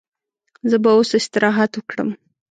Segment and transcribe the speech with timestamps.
[0.69, 2.09] زه به اوس استراحت وکړم.